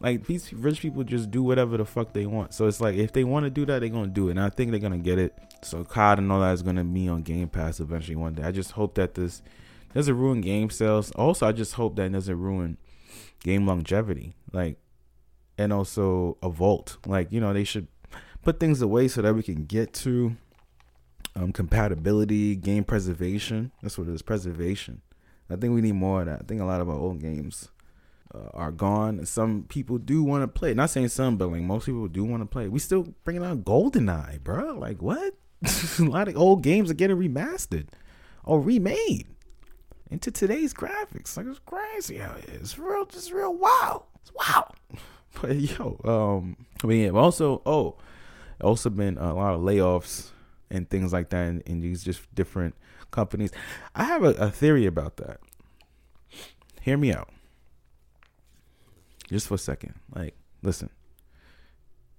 [0.00, 2.54] like these rich people just do whatever the fuck they want.
[2.54, 4.32] So it's like if they want to do that, they're gonna do it.
[4.32, 5.34] And I think they're gonna get it.
[5.62, 8.44] So COD and all that is gonna be on Game Pass eventually one day.
[8.44, 9.42] I just hope that this
[9.94, 11.10] doesn't ruin game sales.
[11.12, 12.76] Also, I just hope that it doesn't ruin
[13.40, 14.34] game longevity.
[14.52, 14.78] Like
[15.58, 16.96] and also a vault.
[17.04, 17.88] Like, you know, they should
[18.42, 20.36] put things away so that we can get to
[21.36, 23.72] um, compatibility, game preservation.
[23.82, 25.02] That's what it is, preservation.
[25.50, 26.40] I think we need more of that.
[26.42, 27.70] I think a lot of our old games
[28.34, 29.24] uh, are gone.
[29.24, 30.74] Some people do want to play.
[30.74, 32.68] Not saying some, but like most people do want to play.
[32.68, 34.74] We still bringing out GoldenEye, bro.
[34.78, 35.34] Like what?
[35.98, 37.88] a lot of old games are getting remastered
[38.44, 39.26] or remade
[40.10, 41.36] into today's graphics.
[41.36, 42.60] Like it's crazy how it is.
[42.60, 44.04] It's real, just real wow.
[44.22, 44.72] It's wow.
[45.40, 47.96] But yo, um, I mean, also, oh,
[48.60, 50.30] also been a lot of layoffs
[50.70, 52.74] and things like that in, in these just different
[53.10, 53.50] companies.
[53.94, 55.40] I have a, a theory about that.
[56.80, 57.30] Hear me out,
[59.28, 59.94] just for a second.
[60.14, 60.90] Like, listen.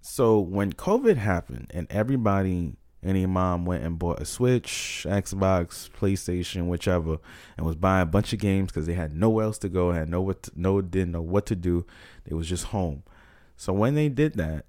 [0.02, 6.68] So when COVID happened and everybody any mom went and bought a Switch, Xbox, PlayStation,
[6.68, 7.18] whichever,
[7.58, 10.10] and was buying a bunch of games because they had nowhere else to go, had
[10.10, 11.86] no what, to, no didn't know what to do.
[12.26, 13.04] It was just home.
[13.56, 14.66] So when they did that,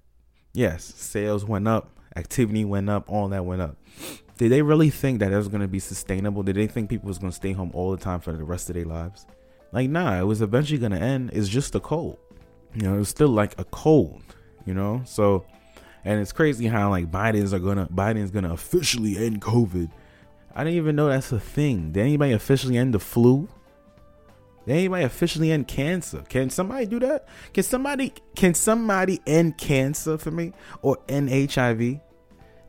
[0.53, 3.77] yes, sales went up, activity went up, all that went up.
[4.37, 6.43] Did they really think that it was going to be sustainable?
[6.43, 8.69] Did they think people was going to stay home all the time for the rest
[8.69, 9.27] of their lives?
[9.71, 11.29] Like, nah, it was eventually going to end.
[11.33, 12.17] It's just a cold.
[12.73, 14.21] You know, it was still like a cold.
[14.65, 15.45] You know, so
[16.05, 19.89] and it's crazy how like Biden's are gonna Biden's gonna officially end COVID.
[20.55, 21.91] I didn't even know that's a thing.
[21.91, 23.47] Did anybody officially end the flu?
[24.65, 26.23] Did anybody officially end cancer?
[26.29, 27.27] Can somebody do that?
[27.53, 31.99] Can somebody can somebody end cancer for me or end HIV?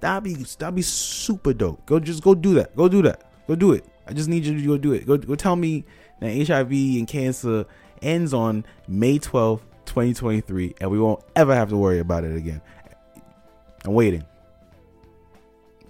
[0.00, 1.84] That'd be that'd be super dope.
[1.86, 2.74] Go just go do that.
[2.74, 3.30] Go do that.
[3.46, 3.84] Go do it.
[4.06, 5.06] I just need you to go do it.
[5.06, 5.84] Go go tell me
[6.20, 7.66] that HIV and cancer
[8.00, 12.60] ends on May 12th, 2023, and we won't ever have to worry about it again.
[13.84, 14.24] I'm waiting.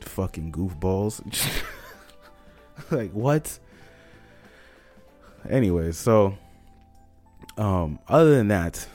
[0.00, 1.22] Fucking goofballs.
[2.90, 3.58] like what?
[5.48, 6.36] Anyway, so
[7.58, 8.86] um other than that,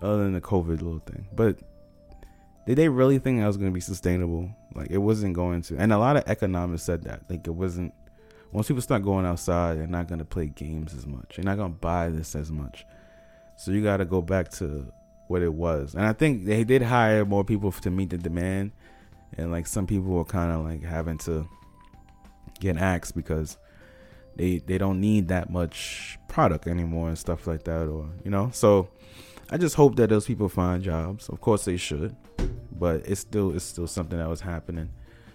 [0.00, 1.58] other than the COVID little thing, but
[2.66, 4.48] did they really think that was going to be sustainable?
[4.74, 5.76] Like it wasn't going to.
[5.76, 7.28] And a lot of economists said that.
[7.28, 7.92] Like it wasn't
[8.52, 11.36] once people start going outside, they're not going to play games as much.
[11.36, 12.84] You're not going to buy this as much.
[13.56, 14.92] So you got to go back to
[15.28, 15.94] what it was.
[15.94, 18.72] And I think they did hire more people to meet the demand.
[19.38, 21.48] And like some people were kind of like having to
[22.60, 23.56] get axed because
[24.36, 28.50] they they don't need that much product anymore and stuff like that or you know.
[28.52, 28.88] So
[29.50, 31.28] I just hope that those people find jobs.
[31.28, 32.16] Of course they should.
[32.72, 34.90] But it's still it's still something that was happening.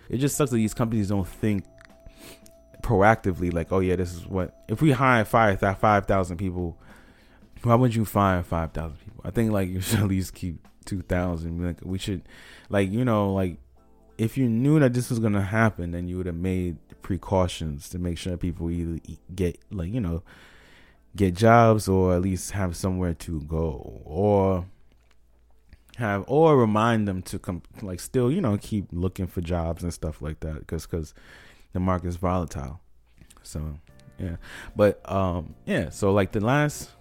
[0.10, 1.66] It just sucks that these companies don't think
[2.82, 6.78] proactively like, oh yeah, this is what if we hire five five thousand people
[7.64, 9.22] why would you fire five thousand people?
[9.24, 11.64] I think like you should at least keep two thousand.
[11.64, 12.24] Like we should,
[12.70, 13.58] like you know, like
[14.18, 18.00] if you knew that this was gonna happen, then you would have made precautions to
[18.00, 19.00] make sure people either
[19.34, 20.24] get like you know
[21.16, 24.66] get jobs or at least have somewhere to go or
[25.98, 29.94] have or remind them to come like still you know keep looking for jobs and
[29.94, 31.14] stuff like that because because
[31.74, 32.80] the market is volatile
[33.42, 33.80] so
[34.20, 34.36] yeah
[34.76, 36.92] but um yeah so like the last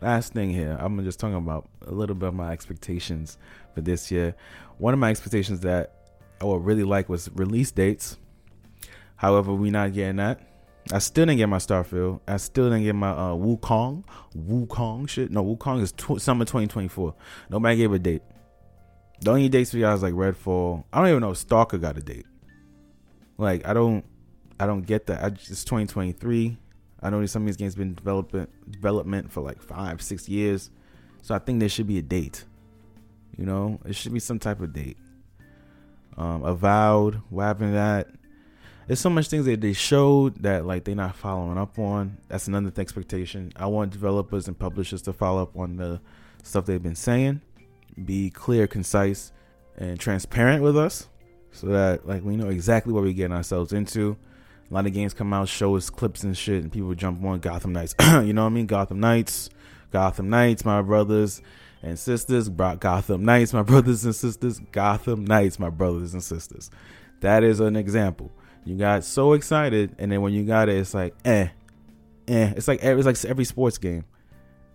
[0.00, 3.38] last thing here, I'm just talking about a little bit of my expectations
[3.74, 4.34] for this year.
[4.78, 5.95] One of my expectations that
[6.40, 8.18] I would really like was release dates.
[9.16, 10.40] However, we not getting that.
[10.92, 12.20] I still didn't get my Starfield.
[12.28, 14.04] I still didn't get my uh, Wukong.
[14.36, 15.32] Wukong shit.
[15.32, 17.14] No, Wukong is tw- summer 2024.
[17.50, 18.22] Nobody gave a date.
[19.20, 20.84] The only dates for y'all is like Redfall.
[20.92, 22.26] I don't even know if Stalker got a date.
[23.38, 24.04] Like I don't,
[24.60, 25.24] I don't get that.
[25.24, 26.56] I, it's 2023.
[27.02, 30.70] I know some of these games been development development for like five, six years.
[31.22, 32.44] So I think there should be a date.
[33.36, 34.96] You know, it should be some type of date.
[36.16, 38.08] Um, Avowed, what happened to that?
[38.86, 42.18] There's so much things that they showed that like they're not following up on.
[42.28, 43.52] That's another expectation.
[43.56, 46.00] I want developers and publishers to follow up on the
[46.44, 47.40] stuff they've been saying,
[48.04, 49.32] be clear, concise,
[49.76, 51.08] and transparent with us,
[51.50, 54.16] so that like we know exactly what we're getting ourselves into.
[54.70, 57.40] A lot of games come out, show us clips and shit, and people jump on
[57.40, 57.94] Gotham Knights.
[58.00, 58.66] you know what I mean?
[58.66, 59.50] Gotham Knights,
[59.92, 61.42] Gotham Knights, my brothers
[61.86, 62.48] and sisters.
[62.48, 64.60] Gotham Knights, my brothers and sisters.
[64.72, 66.70] Gotham Knights, my brothers and sisters.
[67.20, 68.32] That is an example.
[68.64, 71.48] You got so excited, and then when you got it, it's like, eh,
[72.26, 72.52] eh.
[72.56, 74.04] It's like it's like every sports game.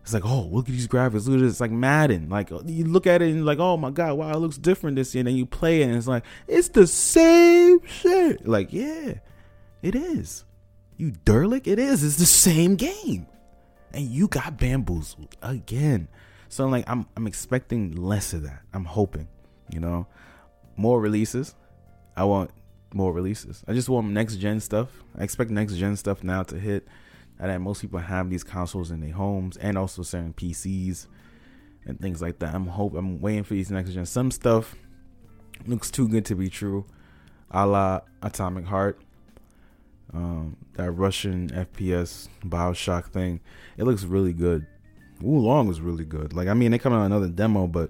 [0.04, 1.28] It's like, oh, look at these graphics.
[1.28, 1.52] Look at this.
[1.52, 2.30] It's like Madden.
[2.30, 5.14] Like you look at it and like, oh my god, wow, it looks different this
[5.14, 5.20] year.
[5.20, 8.48] And then you play it and it's like, it's the same shit.
[8.48, 9.16] Like, yeah,
[9.84, 10.46] it is.
[10.98, 12.04] You derlick, it is.
[12.04, 13.28] It's the same game.
[13.94, 16.08] And you got bamboozled again.
[16.52, 18.64] So like I'm I'm expecting less of that.
[18.74, 19.30] I'm hoping,
[19.70, 20.06] you know,
[20.76, 21.56] more releases.
[22.18, 22.52] I want
[22.94, 23.64] more releases.
[23.70, 24.90] I just want next gen stuff.
[25.18, 26.86] I expect next gen stuff now to hit.
[27.40, 31.08] And that most people have these consoles in their homes and also certain PCs
[31.86, 32.54] and things like that.
[32.54, 34.06] I'm hope I'm waiting for these next gen.
[34.06, 34.76] Some stuff
[35.66, 36.86] looks too good to be true,
[37.50, 39.02] a la Atomic Heart
[40.14, 43.40] um, that Russian FPS Bioshock thing.
[43.78, 44.68] It looks really good.
[45.22, 46.34] Wo Long was really good.
[46.34, 47.90] Like I mean, they come out another demo, but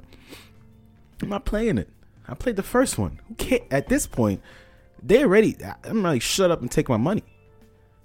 [1.22, 1.90] I'm not playing it.
[2.28, 3.20] I played the first one.
[3.28, 4.42] Who can't at this point?
[5.04, 5.58] They already.
[5.84, 7.24] I'm like, shut up and take my money.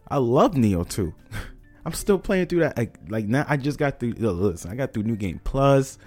[0.08, 1.12] I love Nioh 2.
[1.84, 2.76] I'm still playing through that.
[2.76, 4.14] Like, like now, I just got through.
[4.14, 5.98] Listen, I got through New Game Plus.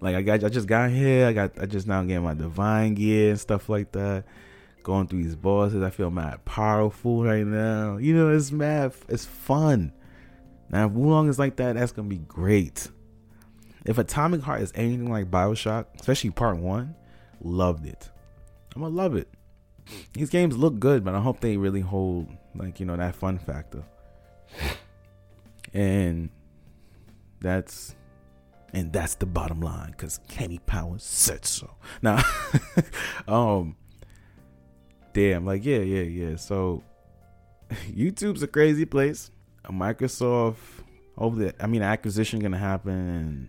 [0.00, 1.26] Like I got, I just got here.
[1.26, 4.24] I got, I just now getting my divine gear and stuff like that
[4.82, 5.82] going through these bosses.
[5.82, 7.96] I feel mad powerful right now.
[7.96, 8.92] You know, it's mad.
[9.08, 9.92] It's fun.
[10.72, 12.88] Now, if Wo Long is like that, that's gonna be great.
[13.84, 16.94] If Atomic Heart is anything like Bioshock, especially Part One,
[17.42, 18.10] loved it.
[18.74, 19.28] I'm gonna love it.
[20.14, 23.38] These games look good, but I hope they really hold like you know that fun
[23.38, 23.84] factor.
[25.74, 26.30] And
[27.40, 27.94] that's
[28.72, 31.74] and that's the bottom line because Kenny Powers said so.
[32.00, 32.22] Now,
[33.28, 33.76] um,
[35.12, 36.36] damn, like yeah, yeah, yeah.
[36.36, 36.82] So
[37.90, 39.30] YouTube's a crazy place.
[39.70, 40.56] Microsoft
[41.16, 43.48] over the I mean acquisition gonna happen and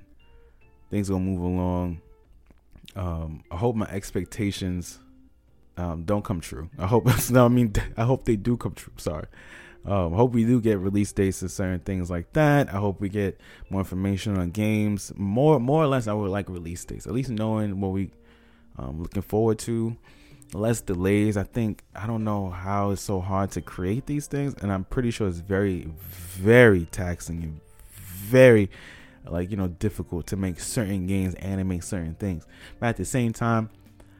[0.90, 2.02] things gonna move along.
[2.96, 5.00] Um, I hope my expectations
[5.78, 6.70] um, don't come true.
[6.78, 8.94] I hope no, I mean I hope they do come true.
[8.98, 9.26] Sorry.
[9.86, 12.74] Um, I hope we do get release dates and certain things like that.
[12.74, 15.12] I hope we get more information on games.
[15.18, 17.06] More, more or less, I would like release dates.
[17.06, 18.12] At least knowing what we
[18.78, 19.98] um, looking forward to
[20.54, 21.38] less delays.
[21.38, 24.84] I think I don't know how it's so hard to create these things, and I'm
[24.84, 27.60] pretty sure it's very, very taxing and
[27.94, 28.70] very
[29.26, 32.46] like you know difficult to make certain games animate certain things.
[32.80, 33.70] But at the same time,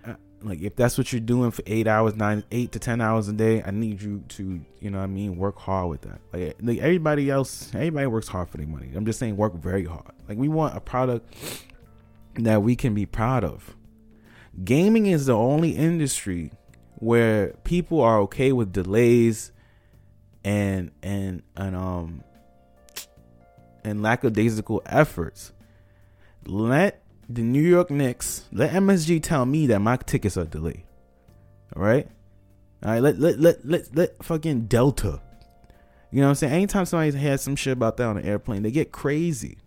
[0.06, 3.28] uh, like if that's what you're doing for eight hours, nine, eight to ten hours
[3.28, 6.20] a day, I need you to you know what I mean work hard with that.
[6.32, 8.92] Like, like everybody else, everybody works hard for their money.
[8.96, 10.12] I'm just saying work very hard.
[10.28, 11.34] Like we want a product
[12.36, 13.76] that we can be proud of
[14.64, 16.52] gaming is the only industry
[16.96, 19.52] where people are okay with delays
[20.44, 22.24] and and and um
[23.84, 25.52] and lackadaisical efforts.
[26.46, 30.84] Let the New York Knicks, let MSG tell me that my tickets are delayed.
[31.76, 32.08] All right,
[32.84, 33.02] all right.
[33.02, 35.22] Let let let let let fucking Delta.
[36.12, 36.54] You know what I'm saying?
[36.54, 39.58] Anytime somebody has some shit about that on an airplane, they get crazy.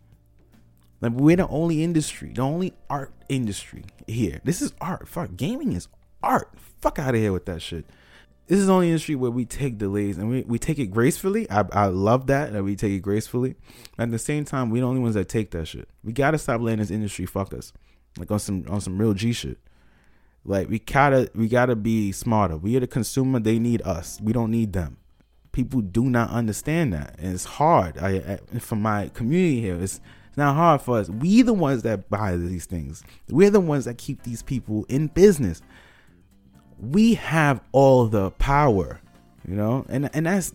[1.07, 4.41] Like we're the only industry, the only art industry here.
[4.43, 5.07] This is art.
[5.07, 5.87] Fuck, gaming is
[6.21, 6.53] art.
[6.81, 7.85] Fuck out of here with that shit.
[8.49, 11.49] This is the only industry where we take delays and we, we take it gracefully.
[11.49, 13.55] I, I love that that we take it gracefully.
[13.97, 15.89] At the same time, we're the only ones that take that shit.
[16.03, 17.73] We gotta stop letting this industry fuck us.
[18.19, 19.59] Like on some on some real G shit.
[20.45, 22.57] Like we gotta we gotta be smarter.
[22.57, 23.39] We are the consumer.
[23.39, 24.21] They need us.
[24.21, 24.97] We don't need them.
[25.53, 27.97] People do not understand that, and it's hard.
[27.97, 30.01] I, I for my community here, it's
[30.37, 31.09] it's not hard for us.
[31.09, 33.03] We the ones that buy these things.
[33.31, 35.63] We're the ones that keep these people in business.
[36.79, 39.01] We have all the power,
[39.49, 40.53] you know, and and that's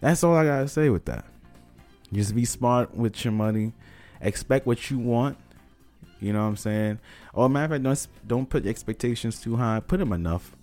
[0.00, 1.24] that's all I gotta say with that.
[2.12, 3.72] Just be smart with your money.
[4.20, 5.38] Expect what you want.
[6.18, 6.98] You know what I'm saying?
[7.34, 9.78] Or matter of fact, don't don't put expectations too high.
[9.78, 10.56] Put them enough.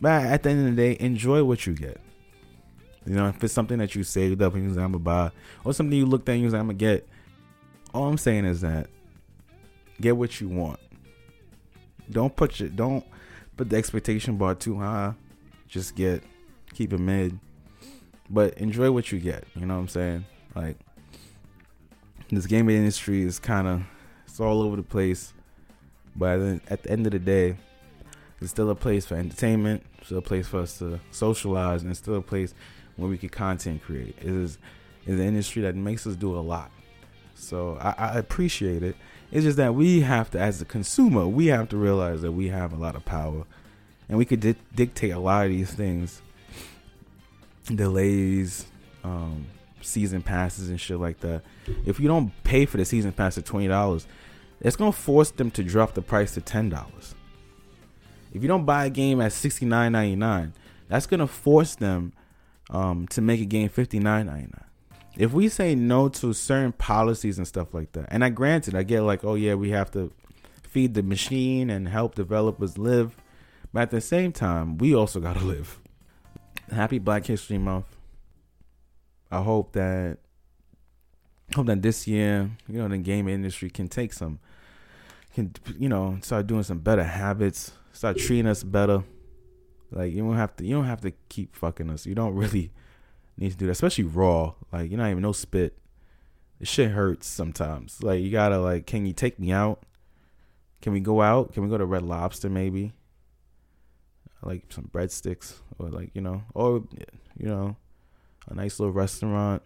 [0.00, 2.00] But at the end of the day, enjoy what you get.
[3.06, 5.30] You know, if it's something that you saved up and you say I'm gonna buy,
[5.64, 7.06] or something you looked at and you say I'm gonna get,
[7.92, 8.88] all I'm saying is that
[10.00, 10.80] get what you want.
[12.10, 13.04] Don't put your don't
[13.56, 15.14] put the expectation bar too high.
[15.68, 16.22] Just get
[16.74, 17.38] keep it mid.
[18.30, 19.44] But enjoy what you get.
[19.54, 20.24] You know what I'm saying?
[20.54, 20.76] Like
[22.30, 23.82] this gaming industry is kind of
[24.26, 25.32] it's all over the place.
[26.16, 27.56] But at the end of the day,
[28.40, 32.00] it's still a place for entertainment, still a place for us to socialize, and it's
[32.00, 32.54] still a place
[32.96, 34.16] where we can content create.
[34.18, 34.58] It is
[35.06, 36.70] is an industry that makes us do a lot.
[37.42, 38.94] So I, I appreciate it.
[39.32, 42.48] It's just that we have to, as a consumer, we have to realize that we
[42.48, 43.44] have a lot of power,
[44.08, 46.22] and we could di- dictate a lot of these things,
[47.66, 48.66] delays,
[49.02, 49.46] um,
[49.80, 51.42] season passes, and shit like that.
[51.84, 54.06] If you don't pay for the season pass at twenty dollars,
[54.60, 57.16] it's gonna force them to drop the price to ten dollars.
[58.32, 60.52] If you don't buy a game at sixty nine ninety nine,
[60.88, 62.12] that's gonna force them
[62.70, 64.64] um, to make a game fifty nine ninety nine.
[65.16, 68.82] If we say no to certain policies and stuff like that, and I granted, I
[68.82, 70.10] get like, oh yeah, we have to
[70.62, 73.16] feed the machine and help developers live,
[73.72, 75.78] but at the same time, we also gotta live.
[76.70, 77.86] Happy Black History Month.
[79.30, 80.18] I hope that
[81.54, 84.38] hope that this year, you know, the game industry can take some
[85.34, 89.02] can you know start doing some better habits, start treating us better.
[89.90, 92.06] Like you don't have to you don't have to keep fucking us.
[92.06, 92.70] You don't really
[93.36, 94.54] need to do that, especially raw.
[94.72, 95.78] Like you're not even no spit.
[96.58, 98.02] This shit hurts sometimes.
[98.02, 99.82] Like you gotta like, can you take me out?
[100.80, 101.52] Can we go out?
[101.52, 102.92] Can we go to Red Lobster maybe?
[104.42, 106.84] Like some breadsticks or like you know, or
[107.36, 107.76] you know,
[108.48, 109.62] a nice little restaurant.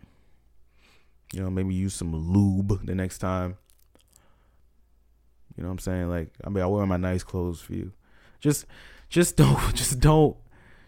[1.33, 3.57] You know, maybe use some lube the next time.
[5.57, 6.09] You know what I'm saying?
[6.11, 7.93] Like, I mean, I wear my nice clothes for you.
[8.41, 8.67] Just,
[9.09, 10.37] just don't, just don't,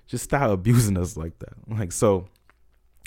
[0.06, 1.54] just stop abusing us like that.
[1.66, 2.28] Like, so,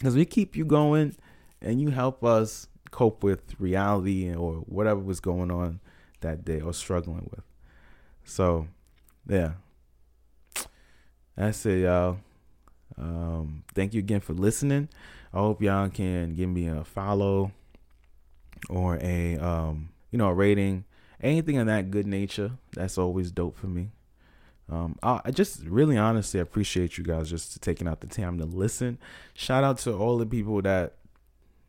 [0.02, 1.16] because we keep you going
[1.62, 5.80] and you help us cope with reality or whatever was going on
[6.22, 7.44] that day or struggling with.
[8.24, 8.68] So,
[9.30, 9.52] yeah.
[11.36, 12.18] That's it, y'all.
[12.98, 14.90] Um, thank you again for listening.
[15.32, 17.52] I hope y'all can give me a follow
[18.72, 20.86] or a um, you know, a rating
[21.22, 23.90] anything of that good nature, that's always dope for me.
[24.72, 29.00] Um, I, just really honestly appreciate you guys just taking out the time to listen.
[29.34, 30.94] Shout out to all the people that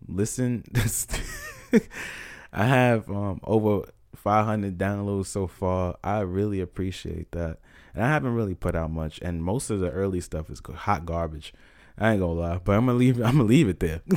[0.06, 0.64] listen.
[2.52, 5.96] I have um, over 500 downloads so far.
[6.04, 7.58] I really appreciate that.
[7.94, 11.04] And I haven't really put out much, and most of the early stuff is hot
[11.04, 11.52] garbage.
[11.98, 13.18] I ain't gonna lie, but I'm gonna leave.
[13.18, 14.00] I'm gonna leave it there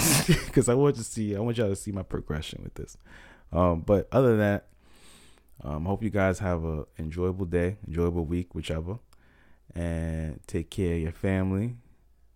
[0.46, 1.36] because I want to see.
[1.36, 2.98] I want y'all to see my progression with this.
[3.52, 4.68] Um, but other than that,
[5.64, 9.00] um, hope you guys have a enjoyable day, enjoyable week, whichever,
[9.74, 11.76] and take care of your family,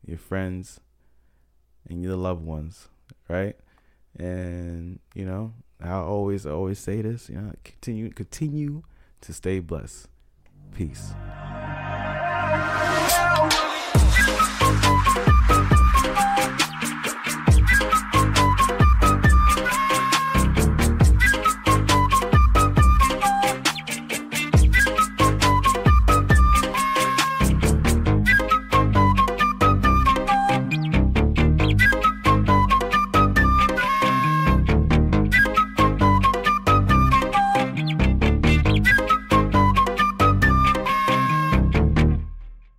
[0.05, 0.79] your friends,
[1.89, 2.87] and your loved ones,
[3.27, 3.55] right?
[4.17, 8.83] And you know, I always always say this, you know, continue continue
[9.21, 10.07] to stay blessed.
[10.73, 11.13] Peace.